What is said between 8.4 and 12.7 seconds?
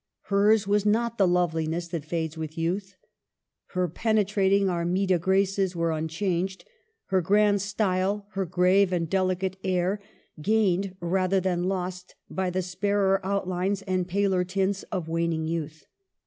grave and delicate air, gained rather than lost by the